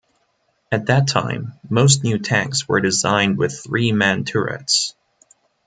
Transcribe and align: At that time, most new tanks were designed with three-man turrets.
At 0.71 0.87
that 0.87 1.07
time, 1.09 1.53
most 1.69 2.03
new 2.03 2.17
tanks 2.17 2.67
were 2.67 2.79
designed 2.81 3.37
with 3.37 3.63
three-man 3.63 4.25
turrets. 4.25 4.95